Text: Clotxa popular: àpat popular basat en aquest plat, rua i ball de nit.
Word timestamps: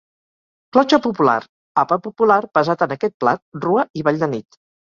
Clotxa 0.77 0.99
popular: 1.03 1.35
àpat 1.83 2.03
popular 2.07 2.39
basat 2.61 2.87
en 2.89 2.97
aquest 2.99 3.17
plat, 3.25 3.45
rua 3.67 3.89
i 4.03 4.09
ball 4.09 4.23
de 4.27 4.35
nit. 4.37 4.63